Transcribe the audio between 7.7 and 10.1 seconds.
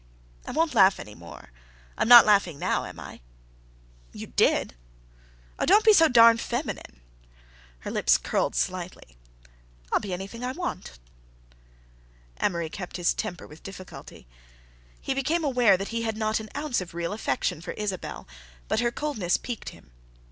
Her lips curled slightly. "I'll